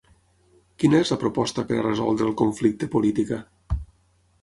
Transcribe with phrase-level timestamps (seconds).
[0.83, 3.43] Quina és la proposta per a resoldre el conflicte política.